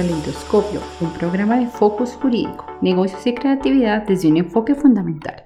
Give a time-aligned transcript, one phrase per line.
[0.00, 5.44] Caleidoscopio, un programa de focus jurídico, negocios y creatividad desde un enfoque fundamental.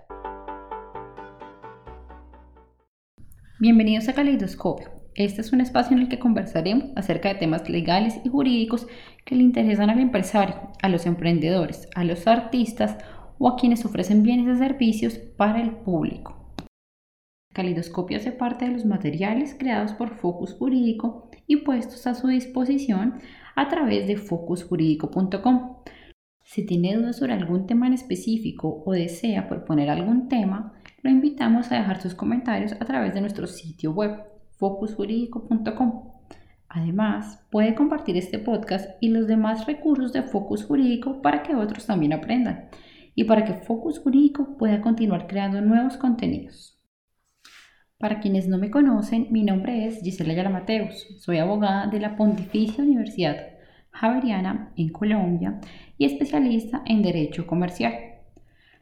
[3.58, 4.90] Bienvenidos a Caleidoscopio.
[5.17, 8.86] Este es un espacio en el que conversaremos acerca de temas legales y jurídicos
[9.25, 12.96] que le interesan al empresario, a los emprendedores, a los artistas
[13.41, 16.55] o a quienes ofrecen bienes y servicios para el público.
[17.52, 23.21] Calidoscopio hace parte de los materiales creados por Focus Jurídico y puestos a su disposición
[23.55, 25.76] a través de focusjurídico.com.
[26.43, 31.72] Si tiene dudas sobre algún tema en específico o desea proponer algún tema, lo invitamos
[31.72, 34.23] a dejar sus comentarios a través de nuestro sitio web
[34.59, 36.12] focusjurídico.com.
[36.69, 41.87] Además, puede compartir este podcast y los demás recursos de Focus Jurídico para que otros
[41.87, 42.69] también aprendan
[43.15, 46.73] y para que Focus Jurídico pueda continuar creando nuevos contenidos.
[48.05, 51.07] Para quienes no me conocen, mi nombre es Gisela Yala Mateus.
[51.21, 53.35] Soy abogada de la Pontificia Universidad
[53.93, 55.59] Javeriana en Colombia
[55.97, 57.95] y especialista en Derecho Comercial.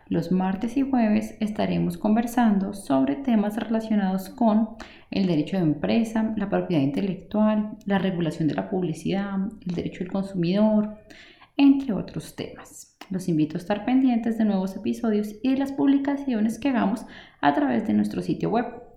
[0.08, 4.70] Los martes y jueves estaremos conversando sobre temas relacionados con
[5.12, 10.10] el derecho de empresa, la propiedad intelectual, la regulación de la publicidad, el derecho del
[10.10, 10.96] consumidor,
[11.56, 12.98] entre otros temas.
[13.08, 17.06] Los invito a estar pendientes de nuevos episodios y de las publicaciones que hagamos
[17.40, 18.91] a través de nuestro sitio web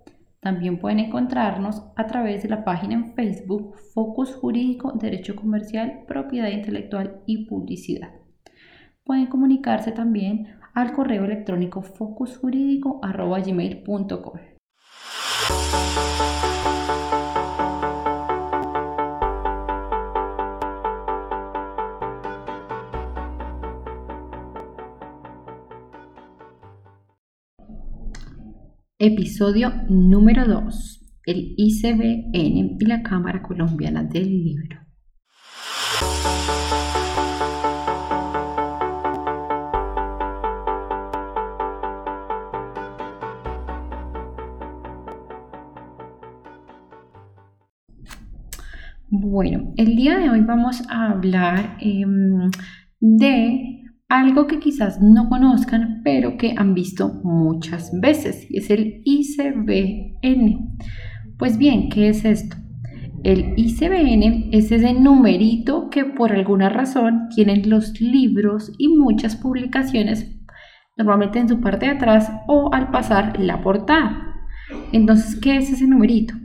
[0.46, 6.50] también pueden encontrarnos a través de la página en Facebook Focus Jurídico, Derecho Comercial, Propiedad
[6.50, 8.12] Intelectual y Publicidad.
[9.04, 14.55] Pueden comunicarse también al correo electrónico focusjurídico.gmail.com.
[29.08, 31.22] Episodio número 2.
[31.28, 34.80] El ICBN y la Cámara Colombiana del Libro.
[49.12, 52.50] Bueno, el día de hoy vamos a hablar em,
[53.00, 59.02] de algo que quizás no conozcan, pero que han visto muchas veces, y es el
[59.04, 60.78] ICBN.
[61.38, 62.56] Pues bien, ¿qué es esto?
[63.24, 70.32] El ICBN es ese numerito que por alguna razón tienen los libros y muchas publicaciones,
[70.96, 74.36] normalmente en su parte de atrás o al pasar la portada.
[74.92, 76.36] Entonces, ¿qué es ese numerito?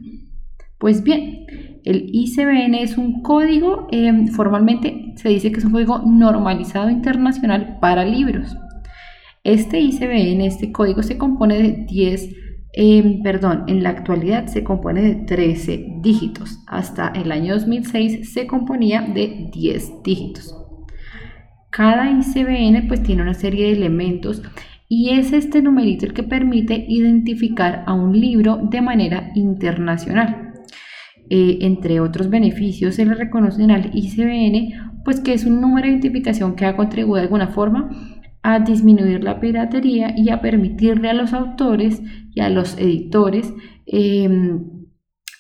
[0.79, 1.45] Pues bien,
[1.85, 7.79] el ICBN es un código, em, formalmente se dice que es un código normalizado internacional
[7.81, 8.57] para libros.
[9.45, 12.37] Este ICBN, este código se compone de 10,
[12.73, 16.59] em, perdón, en la actualidad se compone de 13 dígitos.
[16.67, 20.57] Hasta el año 2006 se componía de 10 dígitos.
[21.71, 24.43] Cada ICBN pues tiene una serie de elementos
[24.89, 30.50] y es este numerito el que permite identificar a un libro de manera internacional.
[31.33, 35.93] Eh, entre otros beneficios, se le reconocen al ICBN, pues que es un número de
[35.93, 37.89] identificación que ha contribuido de alguna forma
[38.43, 42.03] a disminuir la piratería y a permitirle a los autores
[42.35, 43.55] y a los editores
[43.87, 44.87] em,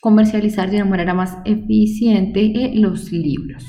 [0.00, 3.64] comercializar de una manera más eficiente eh, los libros.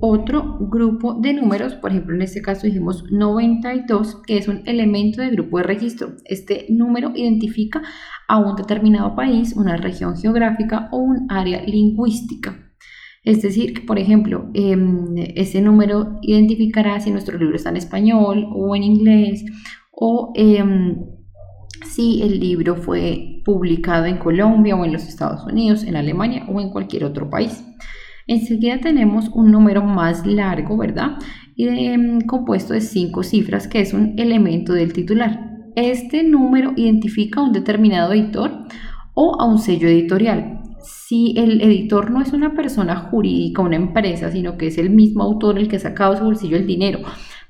[0.00, 5.20] otro grupo de números, por ejemplo, en este caso dijimos 92, que es un elemento
[5.22, 6.14] de grupo de registro.
[6.24, 7.82] Este número identifica
[8.28, 12.67] a un determinado país, una región geográfica o un área lingüística.
[13.28, 18.46] Es decir, que por ejemplo, em, ese número identificará si nuestro libro está en español
[18.54, 19.44] o en inglés
[19.92, 20.96] o em,
[21.84, 26.58] si el libro fue publicado en Colombia o en los Estados Unidos, en Alemania o
[26.58, 27.62] en cualquier otro país.
[28.26, 31.18] Enseguida tenemos un número más largo, ¿verdad?
[31.58, 35.38] Em, compuesto de cinco cifras, que es un elemento del titular.
[35.76, 38.64] Este número identifica a un determinado editor
[39.12, 44.30] o a un sello editorial si el editor no es una persona jurídica, una empresa,
[44.30, 47.00] sino que es el mismo autor el que ha sacado su bolsillo el dinero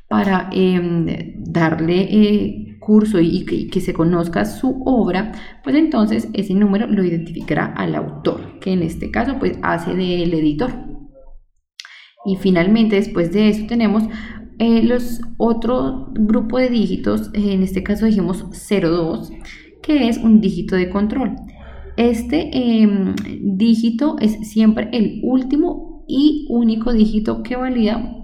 [0.09, 5.33] para em, darle eh, curso y, que, se conozca su obra,
[5.63, 10.33] pues entonces ese número lo identificará al autor, que en este caso pues hace del
[10.33, 10.73] editor.
[12.25, 14.05] Y finalmente después de eso tenemos
[14.59, 19.31] eh, los otro grupo de dígitos, en este caso dijimos 02,
[19.83, 21.37] que es un dígito de control.
[21.99, 28.15] Este em, dígito es siempre el último y único dígito que valida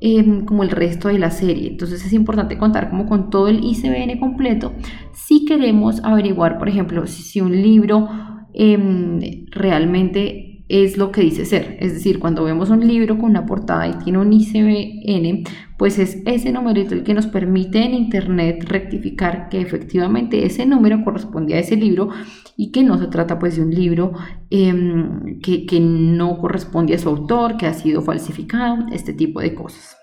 [0.00, 1.68] em, como el resto de la serie.
[1.68, 4.72] Entonces es importante contar como con todo el ICBN completo
[5.12, 8.08] si queremos averiguar, por ejemplo, si, un libro
[8.54, 9.18] em,
[9.50, 11.76] realmente es lo que dice ser.
[11.80, 15.44] Es decir, cuando vemos un libro con una portada y tiene un ICBN,
[15.76, 21.04] pues es ese numerito el que nos permite en Internet rectificar que efectivamente ese número
[21.04, 22.10] corresponde a ese libro
[22.56, 24.12] y que no se trata pues de un libro
[24.50, 29.54] em, que, que no corresponde a su autor, que ha sido falsificado, este tipo de
[29.54, 29.97] cosas.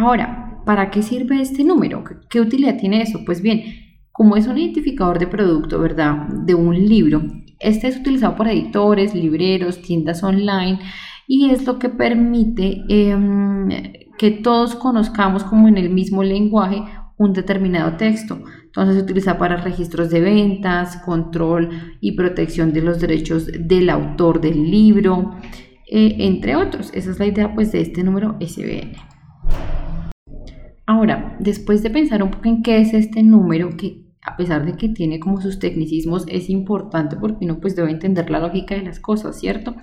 [0.00, 2.02] Ahora, ¿para qué sirve este número?
[2.30, 3.18] ¿Qué utilidad tiene eso?
[3.26, 3.64] Pues bien,
[4.10, 6.26] como es un identificador de producto, ¿verdad?
[6.46, 7.20] De un libro,
[7.58, 10.78] este es utilizado por editores, libreros, tiendas online
[11.28, 13.68] y es lo que permite em,
[14.16, 16.82] que todos conozcamos como en el mismo lenguaje
[17.18, 18.40] un determinado texto.
[18.64, 24.40] Entonces se utiliza para registros de ventas, control y protección de los derechos del autor
[24.40, 25.36] del libro,
[25.90, 26.90] eh, entre otros.
[26.94, 29.09] Esa es la idea pues de este número SBN.
[30.90, 34.72] Ahora, después de pensar un poco en qué es este número, que a pesar de
[34.72, 38.82] que tiene como sus tecnicismos, es importante porque uno pues debe entender la lógica de
[38.82, 39.76] las cosas, ¿cierto?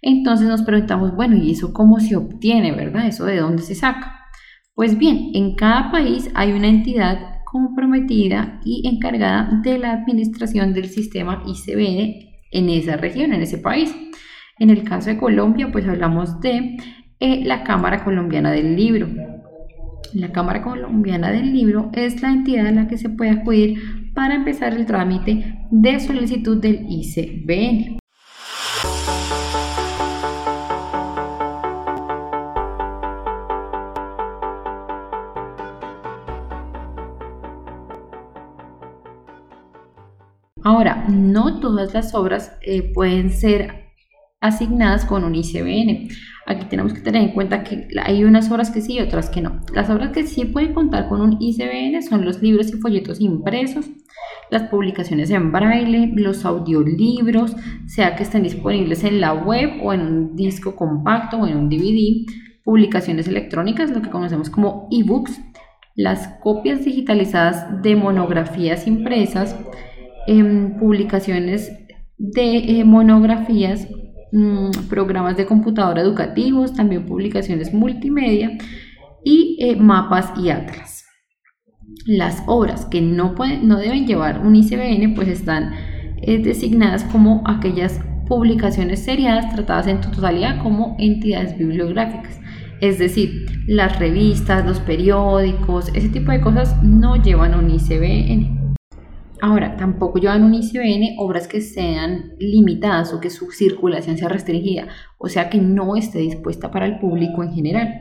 [0.00, 3.06] Entonces nos preguntamos, bueno, ¿y eso cómo se obtiene, verdad?
[3.06, 4.18] ¿Eso de dónde se saca?
[4.74, 10.88] Pues bien, en cada país hay una entidad comprometida y encargada de la administración del
[10.88, 13.94] sistema ICBN en esa región, en ese país.
[14.58, 16.78] En el caso de Colombia, pues hablamos de
[17.20, 19.25] eh, la Cámara Colombiana del Libro.
[20.14, 24.34] La Cámara Colombiana del Libro es la entidad a la que se puede acudir para
[24.34, 27.98] empezar el trámite de solicitud del ICBN.
[40.62, 43.85] Ahora, no todas las obras eh, pueden ser
[44.46, 46.08] asignadas con un ICBN.
[46.46, 49.40] Aquí tenemos que tener en cuenta que hay unas obras que sí y otras que
[49.40, 49.60] no.
[49.74, 53.86] Las obras que sí pueden contar con un ICBN son los libros y folletos impresos,
[54.50, 57.56] las publicaciones en braille, los audiolibros,
[57.86, 61.68] sea que estén disponibles en la web o en un disco compacto o en un
[61.68, 62.24] DVD,
[62.64, 65.40] publicaciones electrónicas, lo que conocemos como ebooks,
[65.96, 69.56] las copias digitalizadas de monografías impresas,
[70.28, 71.72] em, publicaciones
[72.18, 73.88] de eh, monografías
[74.32, 78.58] Mm, programas de computadora educativos, también publicaciones multimedia
[79.24, 81.04] y eh, mapas y atlas.
[82.06, 85.72] Las obras que no, pueden, no deben llevar un ICBN pues están
[86.22, 92.40] eh, designadas como aquellas publicaciones seriadas tratadas en totalidad como entidades bibliográficas.
[92.80, 98.55] Es decir, las revistas, los periódicos, ese tipo de cosas no llevan un ICBN.
[99.42, 104.88] Ahora, tampoco llevan un ICBN obras que sean limitadas o que su circulación sea restringida,
[105.18, 108.00] o sea que no esté dispuesta para el público en general.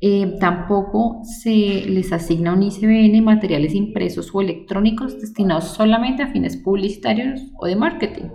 [0.00, 6.56] Eh, tampoco se les asigna un ICBN materiales impresos o electrónicos destinados solamente a fines
[6.56, 8.28] publicitarios o de marketing.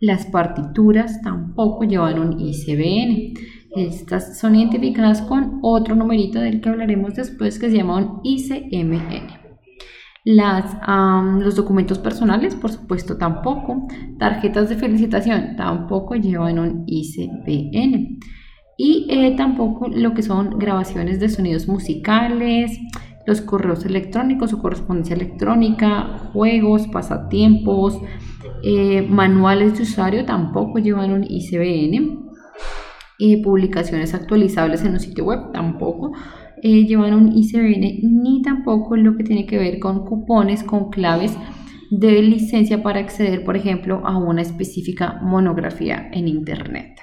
[0.00, 3.34] Las partituras tampoco llevan un ICBN.
[3.76, 9.43] Estas son identificadas con otro numerito del que hablaremos después que se llama un ICMN.
[10.24, 10.76] Las,
[11.38, 13.86] los documentos personales, por supuesto, tampoco.
[14.18, 18.18] Tarjetas de felicitación tampoco llevan un ICBN.
[18.78, 22.78] Y eh, tampoco lo que son grabaciones de sonidos musicales,
[23.26, 28.00] los correos electrónicos o correspondencia electrónica, juegos, pasatiempos,
[28.62, 32.24] eh, manuales de usuario tampoco llevan un ICBN.
[33.16, 36.12] y publicaciones actualizables en un sitio web tampoco
[36.66, 41.36] eh, llevan un ICBN ni tampoco lo que tiene que ver con cupones con claves
[41.90, 47.00] de licencia para acceder, por ejemplo, a una específica monografía en Internet.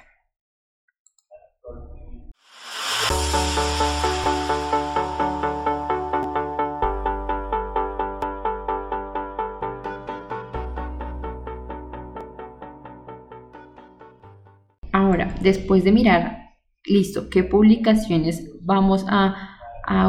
[14.92, 16.42] Ahora, después de mirar
[16.86, 19.51] listo, ¿qué publicaciones vamos a,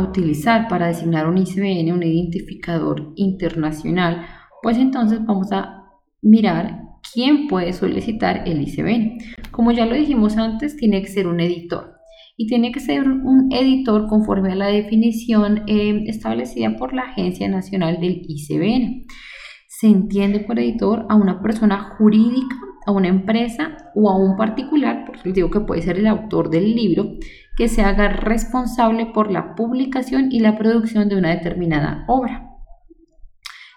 [0.01, 4.27] utilizar para designar un ICBN, un identificador internacional?
[4.63, 5.85] Pues entonces vamos a
[6.21, 9.19] mirar quién puede solicitar el ICBN.
[9.51, 11.93] Como ya lo dijimos antes, tiene que ser un editor
[12.37, 17.49] y tiene que ser un editor conforme a la definición eh, establecida por la Agencia
[17.49, 19.07] Nacional del ICBN.
[19.69, 25.05] Se entiende por editor a una persona jurídica a una empresa o a un particular,
[25.07, 27.17] porque digo que puede ser el autor del libro,
[27.57, 32.49] que se haga responsable por la publicación y la producción de una determinada obra.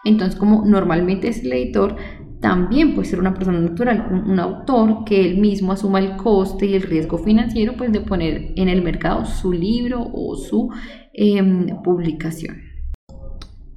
[0.04, 1.96] Entonces, como normalmente es el editor,
[2.40, 6.76] también puede ser una persona natural, un, autor que él mismo asuma el coste y
[6.76, 10.70] el riesgo financiero pues, de poner en el mercado su libro o su
[11.14, 12.58] em, publicación.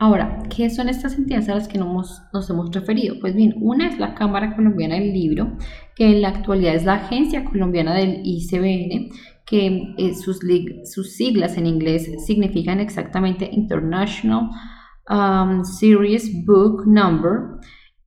[0.00, 3.16] Ahora, ¿qué son estas entidades a las que nos, hemos referido?
[3.20, 5.56] Pues bien, una es la Cámara Colombiana del Libro,
[5.96, 9.08] que en la actualidad es la Agencia Colombiana del ICBN,
[9.48, 10.40] que eh, sus,
[11.10, 14.50] siglas en inglés significan exactamente International
[15.08, 17.58] um, Series Book Number,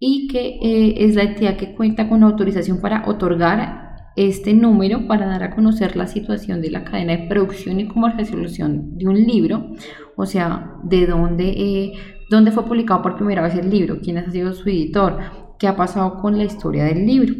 [0.03, 3.81] y que eh, es la entidad que cuenta con autorización para otorgar
[4.15, 8.97] este número para dar a conocer la situación de la cadena de producción y comercialización
[8.97, 9.71] de un libro,
[10.17, 11.93] o sea, de dónde, eh,
[12.29, 15.19] dónde fue publicado por primera vez el libro, quién ha sido su editor,
[15.59, 17.35] qué ha pasado con la historia del libro.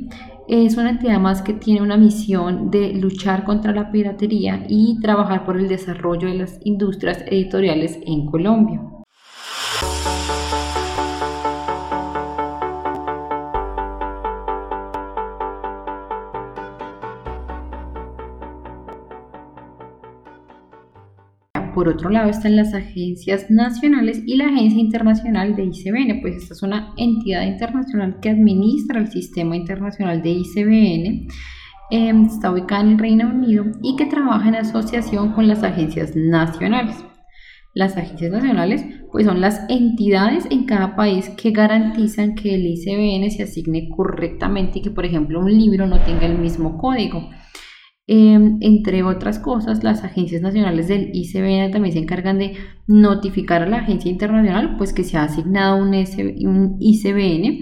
[0.52, 5.46] Es una entidad más que tiene una misión de luchar contra la piratería y trabajar
[5.46, 8.82] por el desarrollo de las industrias editoriales en Colombia.
[21.74, 26.54] Por otro lado están las agencias nacionales y la Agencia Internacional de ICBN, pues esta
[26.54, 31.28] es una entidad internacional que administra el sistema internacional de ICBN,
[31.92, 36.16] em, está ubicada en el Reino Unido y que trabaja en asociación con las agencias
[36.16, 36.98] nacionales.
[37.74, 43.32] Las agencias nacionales pues son las entidades en cada país que garantizan que el ICBN
[43.32, 47.30] se asigne correctamente y que por ejemplo un libro no tenga el mismo código.
[48.08, 52.56] Em, entre otras cosas, las agencias nacionales del ICBN también se encargan de
[52.88, 55.94] notificar a la agencia internacional pues que se ha asignado un,
[56.80, 57.62] ICBN,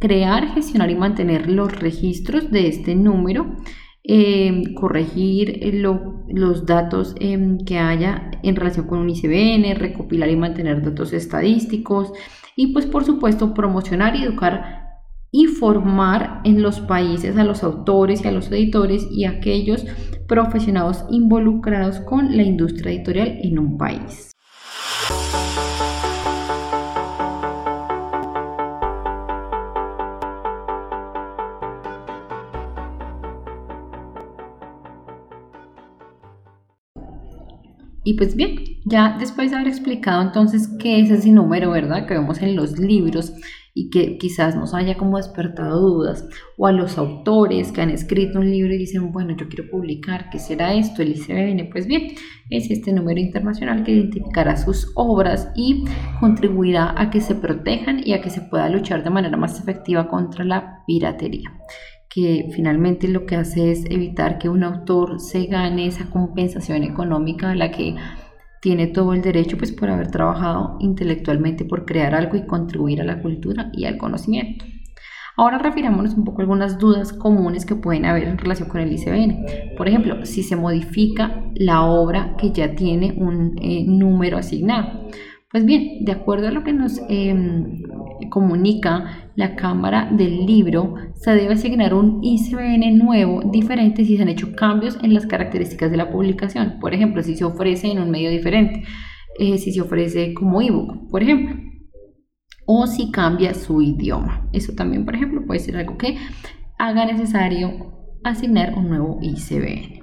[0.00, 3.56] crear, gestionar y mantener los registros de este número,
[4.02, 5.72] em, corregir
[6.28, 12.12] los datos em, que haya en relación con un ICBN, recopilar y mantener datos estadísticos
[12.56, 14.87] y pues por supuesto promocionar y educar
[15.30, 19.84] y formar en los países a los autores y a los editores y a aquellos
[20.26, 24.32] profesionados involucrados con la industria editorial en un país.
[38.08, 38.56] Y pues bien,
[38.86, 42.06] ya después de haber explicado entonces qué es ese número, ¿verdad?
[42.06, 43.34] Que vemos en los libros
[43.78, 48.40] y que quizás nos haya como despertado dudas, o a los autores que han escrito
[48.40, 51.00] un libro y dicen, bueno, yo quiero publicar, ¿qué será esto?
[51.00, 52.08] El ICBN, pues bien,
[52.50, 55.84] es este número internacional que identificará sus obras y
[56.18, 60.08] contribuirá a que se protejan y a que se pueda luchar de manera más efectiva
[60.08, 61.52] contra la piratería
[62.10, 67.50] que finalmente lo que hace es evitar que un autor se gane esa compensación económica
[67.50, 67.96] a la que
[68.60, 73.04] tiene todo el derecho pues por haber trabajado intelectualmente por crear algo y contribuir a
[73.04, 74.64] la cultura y al conocimiento.
[75.36, 78.92] Ahora refirámonos un poco a algunas dudas comunes que pueden haber en relación con el
[78.92, 79.76] ICBN.
[79.76, 85.06] Por ejemplo, si se modifica la obra que ya tiene un eh, número asignado.
[85.50, 87.82] Pues bien, de acuerdo a lo que nos em,
[88.28, 94.28] comunica la Cámara del Libro, se debe asignar un ICBN nuevo diferente si se han
[94.28, 96.78] hecho cambios en las características de la publicación.
[96.80, 98.82] Por ejemplo, si se ofrece en un medio diferente,
[99.38, 101.56] eh, si se ofrece como ebook, por ejemplo,
[102.66, 104.50] o si cambia su idioma.
[104.52, 106.18] Eso también, por ejemplo, puede ser algo que
[106.78, 107.70] haga necesario
[108.22, 109.97] asignar un nuevo ICBN.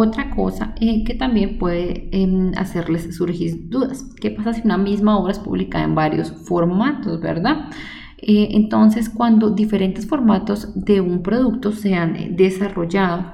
[0.00, 4.04] Otra cosa eh, que también puede em, hacerles surgir dudas.
[4.20, 7.68] ¿Qué pasa si una misma obra es publicada en varios formatos, verdad?
[8.18, 13.32] Eh, entonces, cuando diferentes formatos de un producto se han eh, desarrollado,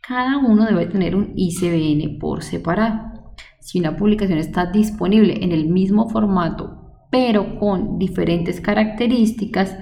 [0.00, 3.34] cada uno debe tener un ICBN por separado.
[3.58, 9.76] Si una publicación está disponible en el mismo formato, pero con diferentes características,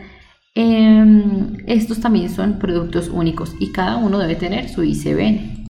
[0.54, 5.65] em, estos también son productos únicos y cada uno debe tener su ICBN.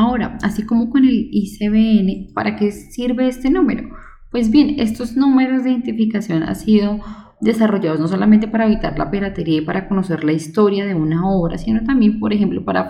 [0.00, 3.90] Ahora, así como con el ICBN, ¿para qué sirve este número?
[4.30, 7.00] Pues bien, estos números de identificación han sido
[7.42, 11.58] desarrollados no solamente para evitar la piratería y para conocer la historia de una obra,
[11.58, 12.88] sino también, por ejemplo, para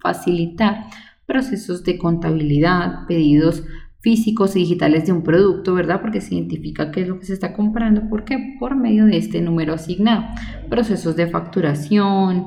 [0.00, 0.84] facilitar
[1.26, 3.64] procesos de contabilidad, pedidos
[3.98, 6.00] físicos y digitales de un producto, ¿verdad?
[6.00, 9.40] Porque se identifica qué es lo que se está comprando, porque por medio de este
[9.40, 10.26] número asignado,
[10.68, 12.46] procesos de facturación,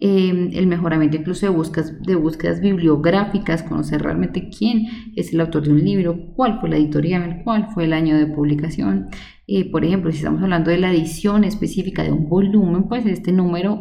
[0.00, 5.64] em, el mejoramiento incluso de búsquedas, de búsquedas bibliográficas, conocer realmente quién es el autor
[5.64, 9.08] de un libro, cuál fue la editorial, cuál fue el año de publicación.
[9.46, 13.32] Eh, por ejemplo, si estamos hablando de la edición específica de un volumen, pues este
[13.32, 13.80] número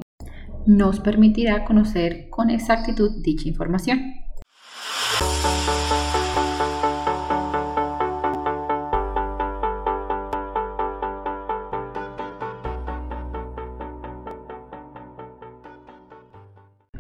[0.66, 4.14] nos permitirá conocer con exactitud dicha información.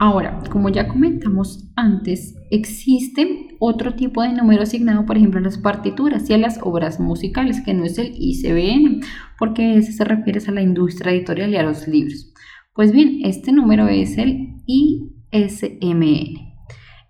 [0.02, 5.58] Ahora, como ya comentamos antes, existe otro tipo de número asignado, por ejemplo, a las
[5.58, 9.02] partituras y a las obras musicales, que no es el ICBN,
[9.38, 12.34] porque ese se refiere a la industria editorial y a los libros.
[12.74, 16.50] Pues bien, este número es el ISMN.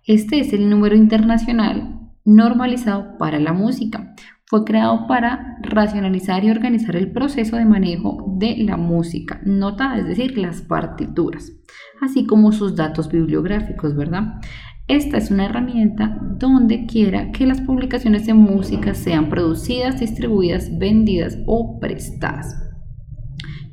[0.04, 4.16] Este es el número internacional normalizado para la música.
[4.50, 10.06] Fue creado para racionalizar y organizar el proceso de manejo de la música, nota, es
[10.06, 11.52] decir, las partituras,
[12.00, 14.40] así como sus datos bibliográficos, ¿verdad?
[14.88, 21.38] Esta es una herramienta donde quiera que las publicaciones de música sean producidas, distribuidas, vendidas
[21.46, 22.52] o prestadas.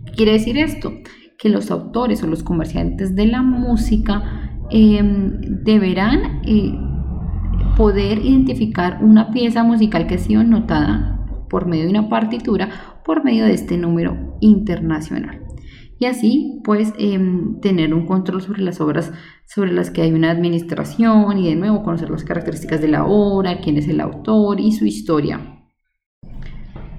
[0.05, 0.93] ¿Qué quiere decir esto?
[1.39, 6.71] Que los autores o los comerciantes de la música em, deberán eh,
[7.77, 12.69] poder identificar una pieza musical que ha sido notada por medio de una partitura
[13.05, 15.43] por medio de este número internacional.
[15.99, 19.13] Y así, pues, em, tener un control sobre las obras
[19.45, 23.61] sobre las que hay una administración y de nuevo conocer las características de la obra,
[23.61, 25.39] quién es el autor y su historia.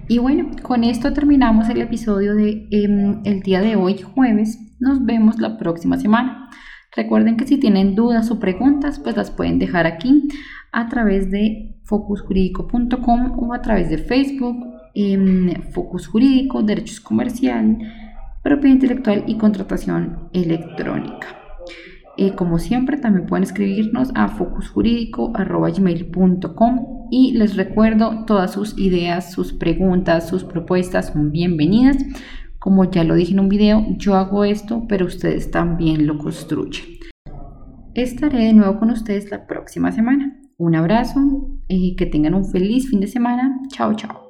[0.08, 4.58] Y bueno, con esto terminamos el episodio de em, el día de hoy, jueves.
[4.80, 6.48] Nos vemos la próxima semana.
[6.96, 10.28] Recuerden que si tienen dudas o preguntas, pues las pueden dejar aquí
[10.72, 14.56] a través de focusjurídico.com o a través de Facebook,
[15.72, 17.78] Focus Jurídico, Derechos Comercial,
[18.42, 21.28] Propiedad Intelectual y Contratación Electrónica.
[22.16, 29.52] Eh, como siempre, también pueden escribirnos a focusjurídico.com y les recuerdo, todas sus ideas, sus
[29.52, 31.98] preguntas, sus propuestas son bienvenidas.
[32.58, 36.98] Como ya lo dije en un video, yo hago esto, pero ustedes también lo construyen.
[37.94, 40.37] Estaré de nuevo con ustedes la próxima semana.
[40.58, 41.20] Un abrazo
[41.68, 43.60] y que tengan un feliz fin de semana.
[43.70, 44.27] Chao, chao.